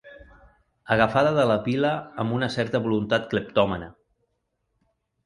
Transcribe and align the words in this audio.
Agafada 0.95 1.33
de 1.35 1.43
la 1.51 1.57
pila 1.67 1.91
amb 2.23 2.37
una 2.37 2.49
certa 2.55 2.81
voluntat 2.87 3.29
cleptòmana. 3.35 3.91